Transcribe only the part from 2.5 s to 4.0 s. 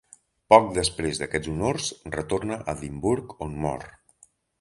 a Edimburg on mor.